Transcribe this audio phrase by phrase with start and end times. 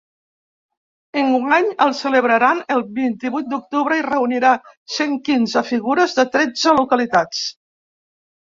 [1.23, 4.55] Enguany el celebraran el vint-i-vuit d’octubre i reunirà
[4.97, 7.47] cent quinze figures de tretze localitats.